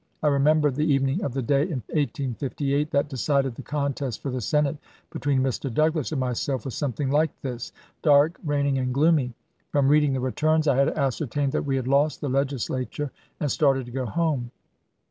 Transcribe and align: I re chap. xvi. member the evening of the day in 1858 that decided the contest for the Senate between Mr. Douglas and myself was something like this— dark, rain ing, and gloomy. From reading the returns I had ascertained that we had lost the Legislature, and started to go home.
I 0.23 0.29
re 0.29 0.39
chap. 0.39 0.41
xvi. 0.41 0.43
member 0.45 0.71
the 0.71 0.91
evening 0.91 1.23
of 1.23 1.33
the 1.35 1.43
day 1.43 1.61
in 1.61 1.83
1858 1.93 2.89
that 2.89 3.07
decided 3.07 3.53
the 3.53 3.61
contest 3.61 4.19
for 4.23 4.31
the 4.31 4.41
Senate 4.41 4.77
between 5.11 5.41
Mr. 5.43 5.71
Douglas 5.71 6.11
and 6.11 6.19
myself 6.19 6.65
was 6.65 6.73
something 6.73 7.11
like 7.11 7.29
this— 7.43 7.71
dark, 8.01 8.39
rain 8.43 8.65
ing, 8.65 8.79
and 8.79 8.95
gloomy. 8.95 9.35
From 9.71 9.89
reading 9.89 10.13
the 10.13 10.19
returns 10.19 10.67
I 10.67 10.77
had 10.77 10.89
ascertained 10.89 11.51
that 11.51 11.65
we 11.67 11.75
had 11.75 11.87
lost 11.87 12.19
the 12.19 12.29
Legislature, 12.29 13.11
and 13.39 13.51
started 13.51 13.85
to 13.85 13.91
go 13.91 14.07
home. 14.07 14.49